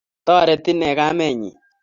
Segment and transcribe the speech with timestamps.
[0.25, 1.51] Toreti inne kamenyi